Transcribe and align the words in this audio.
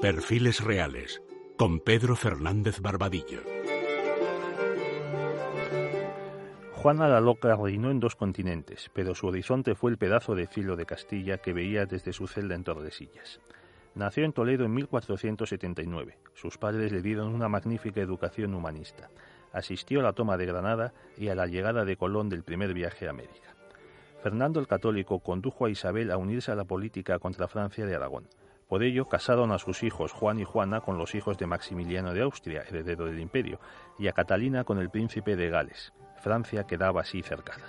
Perfiles 0.00 0.64
Reales 0.64 1.20
con 1.58 1.78
Pedro 1.78 2.16
Fernández 2.16 2.80
Barbadillo. 2.80 3.42
Juana 6.72 7.06
la 7.06 7.20
Loca 7.20 7.54
reinó 7.54 7.90
en 7.90 8.00
dos 8.00 8.16
continentes, 8.16 8.90
pero 8.94 9.14
su 9.14 9.26
horizonte 9.26 9.74
fue 9.74 9.90
el 9.90 9.98
pedazo 9.98 10.34
de 10.34 10.46
filo 10.46 10.76
de 10.76 10.86
Castilla 10.86 11.36
que 11.36 11.52
veía 11.52 11.84
desde 11.84 12.14
su 12.14 12.26
celda 12.26 12.54
en 12.54 12.64
Tordesillas. 12.64 13.40
Nació 13.94 14.24
en 14.24 14.32
Toledo 14.32 14.64
en 14.64 14.72
1479. 14.72 16.16
Sus 16.32 16.56
padres 16.56 16.92
le 16.92 17.02
dieron 17.02 17.34
una 17.34 17.50
magnífica 17.50 18.00
educación 18.00 18.54
humanista. 18.54 19.10
Asistió 19.52 20.00
a 20.00 20.04
la 20.04 20.14
toma 20.14 20.38
de 20.38 20.46
Granada 20.46 20.94
y 21.18 21.28
a 21.28 21.34
la 21.34 21.46
llegada 21.46 21.84
de 21.84 21.98
Colón 21.98 22.30
del 22.30 22.42
primer 22.42 22.72
viaje 22.72 23.06
a 23.06 23.10
América. 23.10 23.54
Fernando 24.22 24.60
el 24.60 24.66
Católico 24.66 25.20
condujo 25.20 25.66
a 25.66 25.70
Isabel 25.70 26.10
a 26.10 26.16
unirse 26.16 26.50
a 26.50 26.54
la 26.54 26.64
política 26.64 27.18
contra 27.18 27.48
Francia 27.48 27.84
de 27.84 27.94
Aragón. 27.94 28.26
Por 28.70 28.84
ello, 28.84 29.06
casaron 29.06 29.50
a 29.50 29.58
sus 29.58 29.82
hijos 29.82 30.12
Juan 30.12 30.38
y 30.38 30.44
Juana 30.44 30.80
con 30.80 30.96
los 30.96 31.16
hijos 31.16 31.36
de 31.36 31.48
Maximiliano 31.48 32.14
de 32.14 32.22
Austria, 32.22 32.62
heredero 32.62 33.06
del 33.06 33.18
imperio, 33.18 33.58
y 33.98 34.06
a 34.06 34.12
Catalina 34.12 34.62
con 34.62 34.78
el 34.78 34.90
príncipe 34.90 35.34
de 35.34 35.50
Gales. 35.50 35.92
Francia 36.22 36.62
quedaba 36.68 37.00
así 37.00 37.20
cercada. 37.20 37.64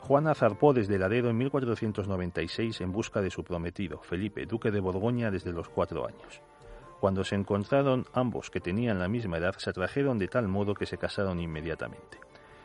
Juana 0.00 0.34
zarpó 0.34 0.72
desde 0.72 0.98
Laredo 0.98 1.30
en 1.30 1.38
1496 1.38 2.80
en 2.80 2.90
busca 2.90 3.20
de 3.22 3.30
su 3.30 3.44
prometido, 3.44 4.00
Felipe, 4.00 4.46
duque 4.46 4.72
de 4.72 4.80
Borgoña, 4.80 5.30
desde 5.30 5.52
los 5.52 5.68
cuatro 5.68 6.04
años. 6.04 6.42
Cuando 6.98 7.22
se 7.22 7.36
encontraron 7.36 8.04
ambos, 8.12 8.50
que 8.50 8.58
tenían 8.58 8.98
la 8.98 9.06
misma 9.06 9.38
edad, 9.38 9.54
se 9.58 9.70
atrajeron 9.70 10.18
de 10.18 10.26
tal 10.26 10.48
modo 10.48 10.74
que 10.74 10.86
se 10.86 10.98
casaron 10.98 11.38
inmediatamente. 11.38 12.18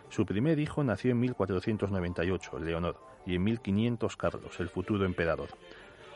Su 0.09 0.25
primer 0.25 0.57
hijo 0.57 0.83
nació 0.83 1.11
en 1.11 1.19
1498, 1.19 2.57
Leonor, 2.57 2.97
y 3.27 3.35
en 3.35 3.43
1500 3.43 4.17
Carlos, 4.17 4.59
el 4.59 4.69
futuro 4.69 5.05
emperador. 5.05 5.49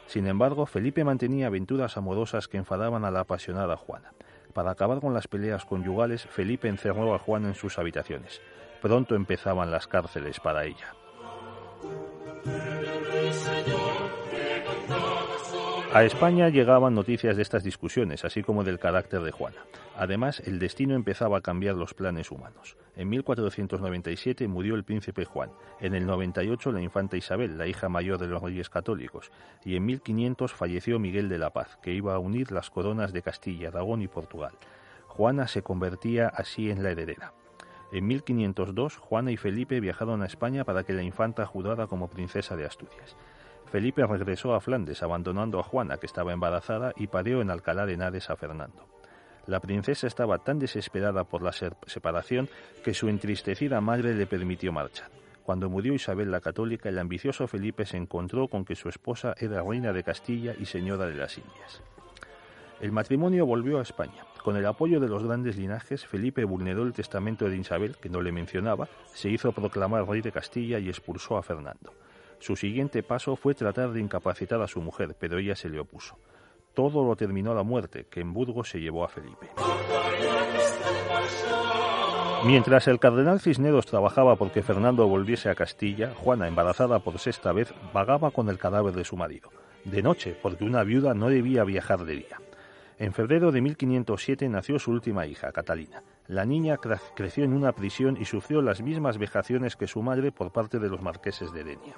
Sin 0.07 0.27
embargo, 0.27 0.65
Felipe 0.65 1.03
mantenía 1.03 1.47
aventuras 1.47 1.97
amorosas 1.97 2.47
que 2.47 2.57
enfadaban 2.57 3.05
a 3.05 3.11
la 3.11 3.21
apasionada 3.21 3.77
Juana. 3.77 4.13
Para 4.53 4.71
acabar 4.71 5.01
con 5.01 5.13
las 5.13 5.27
peleas 5.27 5.65
conyugales, 5.65 6.25
Felipe 6.27 6.67
encerró 6.67 7.13
a 7.13 7.19
Juana 7.19 7.49
en 7.49 7.55
sus 7.55 7.77
habitaciones. 7.77 8.41
Pronto 8.81 9.15
empezaban 9.15 9.71
las 9.71 9.87
cárceles 9.87 10.39
para 10.39 10.65
ella. 10.65 10.93
A 15.95 16.03
España 16.03 16.49
llegaban 16.49 16.93
noticias 16.93 17.37
de 17.37 17.41
estas 17.41 17.63
discusiones, 17.63 18.25
así 18.25 18.43
como 18.43 18.65
del 18.65 18.79
carácter 18.79 19.21
de 19.21 19.31
Juana. 19.31 19.61
Además, 19.95 20.41
el 20.41 20.59
destino 20.59 20.93
empezaba 20.93 21.37
a 21.37 21.41
cambiar 21.41 21.75
los 21.75 21.93
planes 21.93 22.31
humanos. 22.31 22.75
En 22.97 23.07
1497 23.07 24.45
murió 24.49 24.75
el 24.75 24.83
príncipe 24.83 25.23
Juan, 25.23 25.51
en 25.79 25.95
el 25.95 26.05
98 26.05 26.73
la 26.73 26.81
infanta 26.81 27.15
Isabel, 27.15 27.57
la 27.57 27.67
hija 27.67 27.87
mayor 27.87 28.17
de 28.17 28.27
los 28.27 28.43
reyes 28.43 28.69
católicos, 28.69 29.31
y 29.63 29.77
en 29.77 29.85
1500 29.85 30.51
falleció 30.51 30.99
Miguel 30.99 31.29
de 31.29 31.37
la 31.37 31.51
Paz, 31.51 31.77
que 31.81 31.93
iba 31.93 32.13
a 32.13 32.19
unir 32.19 32.51
las 32.51 32.69
coronas 32.69 33.13
de 33.13 33.21
Castilla, 33.21 33.69
Aragón 33.69 34.01
y 34.01 34.09
Portugal. 34.09 34.51
Juana 35.07 35.47
se 35.47 35.61
convertía 35.61 36.27
así 36.27 36.71
en 36.71 36.83
la 36.83 36.91
heredera. 36.91 37.31
En 37.93 38.05
1502, 38.05 38.97
Juana 38.97 39.31
y 39.31 39.37
Felipe 39.37 39.79
viajaron 39.79 40.23
a 40.23 40.25
España 40.25 40.65
para 40.65 40.83
que 40.83 40.91
la 40.91 41.03
infanta 41.03 41.45
jurara 41.45 41.87
como 41.87 42.09
princesa 42.09 42.57
de 42.57 42.65
Asturias. 42.65 43.15
Felipe 43.75 44.07
regresó 44.07 44.55
a 44.55 44.61
Flandes, 44.61 45.03
abandonando 45.03 45.59
a 45.59 45.63
Juana, 45.63 45.97
que 45.97 46.05
estaba 46.05 46.31
embarazada, 46.31 46.93
y 46.95 47.07
padeó 47.07 47.41
en 47.41 47.49
Alcalá 47.51 47.85
de 47.85 47.95
Henares 47.95 48.29
a 48.29 48.37
Fernando. 48.37 48.87
La 49.47 49.59
princesa 49.59 50.07
estaba 50.07 50.37
tan 50.37 50.59
desesperada 50.59 51.25
por 51.25 51.41
la 51.41 51.51
separación 51.51 52.47
que 52.85 52.93
su 52.93 53.09
entristecida 53.09 53.81
madre 53.81 54.15
le 54.15 54.27
permitió 54.27 54.71
marchar. 54.71 55.09
Cuando 55.43 55.69
murió 55.69 55.93
Isabel 55.93 56.31
la 56.31 56.39
Católica, 56.39 56.87
el 56.87 56.97
ambicioso 56.97 57.47
Felipe 57.49 57.85
se 57.85 57.97
encontró 57.97 58.47
con 58.47 58.63
que 58.63 58.75
su 58.75 58.87
esposa 58.87 59.35
era 59.37 59.61
reina 59.61 59.91
de 59.91 60.03
Castilla 60.05 60.55
y 60.57 60.67
señora 60.67 61.05
de 61.07 61.15
las 61.15 61.37
Indias. 61.37 61.81
El 62.79 62.93
matrimonio 62.93 63.45
volvió 63.45 63.79
a 63.79 63.81
España. 63.81 64.23
Con 64.41 64.55
el 64.55 64.65
apoyo 64.67 65.01
de 65.01 65.09
los 65.09 65.21
grandes 65.21 65.57
linajes, 65.57 66.05
Felipe 66.05 66.45
vulneró 66.45 66.83
el 66.83 66.93
testamento 66.93 67.49
de 67.49 67.57
Isabel, 67.57 67.97
que 67.97 68.07
no 68.07 68.21
le 68.21 68.31
mencionaba, 68.31 68.87
se 69.13 69.29
hizo 69.29 69.51
proclamar 69.51 70.07
rey 70.07 70.21
de 70.21 70.31
Castilla 70.31 70.79
y 70.79 70.87
expulsó 70.87 71.35
a 71.35 71.43
Fernando. 71.43 71.91
Su 72.45 72.55
siguiente 72.55 73.01
paso 73.01 73.35
fue 73.35 73.55
tratar 73.55 73.91
de 73.91 73.99
incapacitar 73.99 74.61
a 74.61 74.67
su 74.67 74.79
mujer, 74.79 75.15
pero 75.19 75.39
ella 75.39 75.55
se 75.55 75.67
le 75.67 75.79
opuso. 75.79 76.15
Todo 76.75 77.03
lo 77.03 77.15
terminó 77.15 77.55
la 77.55 77.63
muerte, 77.63 78.05
que 78.07 78.19
en 78.19 78.33
Burgos 78.33 78.69
se 78.69 78.79
llevó 78.79 79.03
a 79.03 79.07
Felipe. 79.07 79.49
Mientras 82.45 82.87
el 82.87 82.99
cardenal 82.99 83.39
Cisneros 83.39 83.87
trabajaba 83.87 84.35
porque 84.35 84.61
Fernando 84.61 85.07
volviese 85.07 85.49
a 85.49 85.55
Castilla, 85.55 86.13
Juana, 86.13 86.47
embarazada 86.47 86.99
por 86.99 87.17
sexta 87.17 87.51
vez, 87.51 87.73
vagaba 87.91 88.29
con 88.29 88.47
el 88.49 88.59
cadáver 88.59 88.93
de 88.93 89.05
su 89.05 89.17
marido. 89.17 89.49
De 89.83 90.03
noche, 90.03 90.37
porque 90.39 90.65
una 90.65 90.83
viuda 90.83 91.15
no 91.15 91.29
debía 91.29 91.63
viajar 91.63 92.05
de 92.05 92.13
día. 92.13 92.39
En 92.99 93.13
febrero 93.13 93.51
de 93.51 93.61
1507 93.61 94.47
nació 94.49 94.77
su 94.77 94.91
última 94.91 95.25
hija, 95.25 95.51
Catalina. 95.51 96.03
La 96.27 96.45
niña 96.45 96.77
creció 97.15 97.43
en 97.43 97.53
una 97.53 97.71
prisión 97.71 98.17
y 98.21 98.25
sufrió 98.25 98.61
las 98.61 98.83
mismas 98.83 99.17
vejaciones 99.17 99.75
que 99.75 99.87
su 99.87 100.03
madre 100.03 100.31
por 100.31 100.51
parte 100.51 100.77
de 100.77 100.89
los 100.89 101.01
marqueses 101.01 101.51
de 101.51 101.63
Denia. 101.63 101.95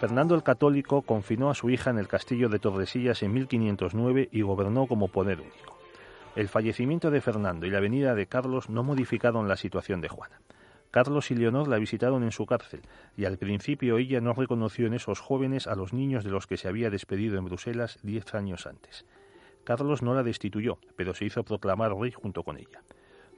Fernando 0.00 0.34
el 0.34 0.42
Católico 0.42 1.02
confinó 1.02 1.50
a 1.50 1.54
su 1.54 1.68
hija 1.68 1.90
en 1.90 1.98
el 1.98 2.08
castillo 2.08 2.48
de 2.48 2.58
Tordesillas 2.58 3.22
en 3.22 3.34
1509 3.34 4.30
y 4.32 4.40
gobernó 4.40 4.86
como 4.86 5.08
poder 5.08 5.42
único. 5.42 5.76
El 6.36 6.48
fallecimiento 6.48 7.10
de 7.10 7.20
Fernando 7.20 7.66
y 7.66 7.70
la 7.70 7.80
venida 7.80 8.14
de 8.14 8.26
Carlos 8.26 8.70
no 8.70 8.82
modificaron 8.82 9.46
la 9.46 9.58
situación 9.58 10.00
de 10.00 10.08
Juana. 10.08 10.40
Carlos 10.90 11.30
y 11.30 11.34
Leonor 11.34 11.68
la 11.68 11.76
visitaron 11.76 12.22
en 12.22 12.32
su 12.32 12.46
cárcel, 12.46 12.80
y 13.14 13.26
al 13.26 13.36
principio 13.36 13.98
ella 13.98 14.22
no 14.22 14.32
reconoció 14.32 14.86
en 14.86 14.94
esos 14.94 15.20
jóvenes 15.20 15.66
a 15.66 15.74
los 15.74 15.92
niños 15.92 16.24
de 16.24 16.30
los 16.30 16.46
que 16.46 16.56
se 16.56 16.68
había 16.68 16.88
despedido 16.88 17.36
en 17.36 17.44
Bruselas 17.44 17.98
diez 18.02 18.34
años 18.34 18.66
antes. 18.66 19.04
Carlos 19.64 20.00
no 20.00 20.14
la 20.14 20.22
destituyó, 20.22 20.78
pero 20.96 21.12
se 21.12 21.26
hizo 21.26 21.44
proclamar 21.44 21.94
rey 21.94 22.12
junto 22.12 22.42
con 22.42 22.56
ella. 22.56 22.82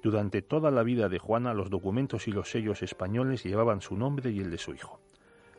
Durante 0.01 0.43
toda 0.43 0.71
la 0.71 0.85
vida 0.85 1.09
de 1.09 1.19
Juana, 1.19 1.55
los 1.55 1.71
documentos 1.71 2.29
y 2.29 2.31
los 2.31 2.53
sellos 2.53 2.85
españoles 2.85 3.43
llevaban 3.43 3.81
su 3.81 3.97
nombre 3.97 4.31
y 4.31 4.39
el 4.39 4.53
de 4.53 4.59
su 4.59 4.73
hijo. 4.75 5.01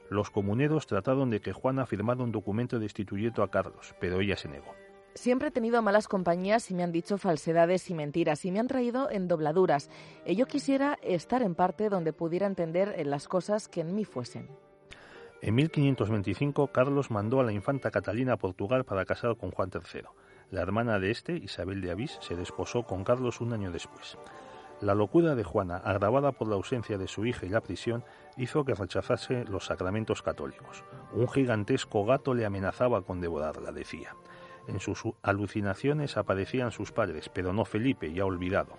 Los 0.10 0.30
comuneros 0.30 0.88
trataron 0.88 1.30
de 1.30 1.42
que 1.42 1.54
Juana 1.54 1.86
firmara 1.86 2.24
un 2.24 2.32
documento 2.32 2.80
destituyendo 2.80 3.44
a 3.44 3.50
Carlos, 3.50 3.96
pero 4.00 4.22
ella 4.22 4.38
se 4.38 4.48
negó. 4.48 4.74
Siempre 5.16 5.50
he 5.50 5.52
tenido 5.52 5.82
malas 5.82 6.08
compañías 6.08 6.72
y 6.72 6.74
me 6.74 6.84
han 6.84 6.92
dicho 6.92 7.18
falsedades 7.20 7.90
y 7.90 7.94
mentiras 7.94 8.46
y 8.46 8.52
me 8.52 8.60
han 8.60 8.68
traído 8.68 9.12
en 9.12 9.28
dobladuras. 9.28 9.90
Eh, 10.26 10.36
yo 10.36 10.48
quisiera 10.48 10.98
estar 11.04 11.44
en 11.44 11.54
parte 11.54 11.90
donde 11.90 12.14
pudiera 12.14 12.48
entender 12.48 12.96
eh, 12.98 13.06
las 13.06 13.28
cosas 13.28 13.68
que 13.68 13.82
en 13.82 13.94
mí 13.94 14.06
fuesen. 14.06 14.50
En 15.42 15.56
1525, 15.56 16.68
Carlos 16.68 17.12
mandó 17.12 17.42
a 17.42 17.44
la 17.44 17.52
infanta 17.52 17.92
Catalina 17.92 18.34
a 18.34 18.38
Portugal 18.38 18.86
para 18.86 19.06
casar 19.06 19.36
con 19.36 19.52
Juan 19.52 19.70
III. 19.74 20.04
La 20.50 20.62
hermana 20.62 21.00
de 21.00 21.12
este, 21.12 21.36
Isabel 21.36 21.82
de 21.82 21.92
Avís, 21.92 22.18
se 22.22 22.36
desposó 22.36 22.84
con 22.84 23.04
Carlos 23.04 23.42
un 23.42 23.54
año 23.54 23.72
después. 23.72 24.18
La 24.84 24.96
locura 24.96 25.34
de 25.34 25.46
Juana, 25.46 25.78
agravada 25.78 26.34
por 26.34 26.50
la 26.50 26.56
ausencia 26.56 26.98
de 26.98 27.08
su 27.08 27.26
hija 27.26 27.46
y 27.46 27.50
la 27.50 27.62
prisión, 27.62 28.04
hizo 28.36 28.66
que 28.66 28.76
rechazase 28.76 29.46
los 29.46 29.68
sacramentos 29.68 30.22
católicos. 30.22 30.84
Un 31.14 31.30
gigantesco 31.30 32.04
gato 32.04 32.34
le 32.34 32.46
amenazaba 32.46 33.02
con 33.02 33.22
devorarla, 33.22 33.72
decía. 33.72 34.14
En 34.68 34.82
sus 34.82 35.04
alucinaciones 35.22 36.18
aparecían 36.18 36.74
sus 36.74 36.92
padres, 36.92 37.30
pero 37.30 37.54
no 37.54 37.64
Felipe, 37.64 38.12
ya 38.12 38.26
olvidado. 38.26 38.74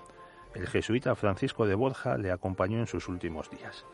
El 0.55 0.67
jesuita 0.67 1.15
Francisco 1.15 1.67
de 1.67 1.75
Borja 1.75 2.19
le 2.19 2.33
acompañó 2.33 2.81
en 2.81 2.87
sus 2.87 3.09
últimos 3.09 3.49
días. 3.49 3.87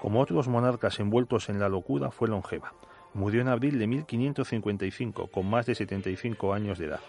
Como 0.00 0.22
otros 0.22 0.48
monarcas 0.48 0.98
envueltos 0.98 1.50
en 1.50 1.60
la 1.60 1.68
locura, 1.68 2.10
fue 2.10 2.28
longeva. 2.28 2.72
Murió 3.12 3.42
en 3.42 3.48
abril 3.48 3.78
de 3.78 3.86
1555, 3.86 5.26
con 5.26 5.50
más 5.50 5.66
de 5.66 5.74
75 5.74 6.54
años 6.54 6.78
de 6.78 6.86
edad. 6.86 7.00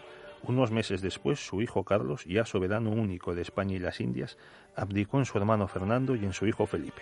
Unos 0.43 0.71
meses 0.71 1.01
después, 1.01 1.45
su 1.45 1.61
hijo 1.61 1.83
Carlos, 1.83 2.25
ya 2.25 2.45
soberano 2.45 2.89
único 2.89 3.35
de 3.35 3.41
España 3.41 3.75
y 3.75 3.79
las 3.79 3.99
Indias, 4.01 4.37
abdicó 4.75 5.19
en 5.19 5.25
su 5.25 5.37
hermano 5.37 5.67
Fernando 5.67 6.15
y 6.15 6.25
en 6.25 6.33
su 6.33 6.47
hijo 6.47 6.65
Felipe. 6.65 7.01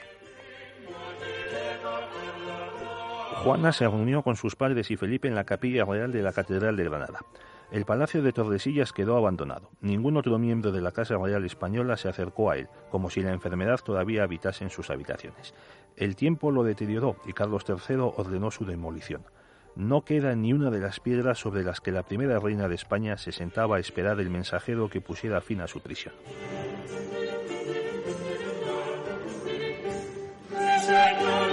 Juana 3.43 3.71
se 3.71 3.87
reunió 3.87 4.21
con 4.21 4.35
sus 4.35 4.57
padres 4.57 4.91
y 4.91 4.97
Felipe 4.97 5.29
en 5.29 5.35
la 5.35 5.45
capilla 5.45 5.85
real 5.85 6.11
de 6.11 6.21
la 6.21 6.33
Catedral 6.33 6.75
de 6.75 6.83
Granada. 6.83 7.19
El 7.71 7.85
palacio 7.85 8.21
de 8.21 8.33
Tordesillas 8.33 8.91
quedó 8.91 9.15
abandonado. 9.15 9.69
Ningún 9.79 10.17
otro 10.17 10.37
miembro 10.37 10.73
de 10.73 10.81
la 10.81 10.91
Casa 10.91 11.15
Real 11.17 11.45
Española 11.45 11.95
se 11.95 12.09
acercó 12.09 12.51
a 12.51 12.57
él, 12.57 12.67
como 12.89 13.09
si 13.09 13.21
la 13.21 13.31
enfermedad 13.31 13.79
todavía 13.79 14.23
habitase 14.23 14.65
en 14.65 14.71
sus 14.71 14.89
habitaciones. 14.89 15.53
El 15.95 16.17
tiempo 16.17 16.51
lo 16.51 16.63
deterioró 16.63 17.15
y 17.25 17.33
Carlos 17.33 17.63
III 17.67 17.95
ordenó 18.17 18.51
su 18.51 18.65
demolición 18.65 19.23
no 19.75 20.03
queda 20.03 20.35
ni 20.35 20.53
una 20.53 20.69
de 20.69 20.79
las 20.79 20.99
piedras 20.99 21.39
sobre 21.39 21.63
las 21.63 21.81
que 21.81 21.91
la 21.91 22.03
primera 22.03 22.39
reina 22.39 22.67
de 22.67 22.75
España 22.75 23.17
se 23.17 23.31
sentaba 23.31 23.77
a 23.77 23.79
esperar 23.79 24.19
el 24.19 24.29
mensajero 24.29 24.89
que 24.89 25.01
pusiera 25.01 25.41
fin 25.41 25.61
a 25.61 25.67
su 25.67 25.81
prisión. 25.81 26.13
Señor. 30.81 31.48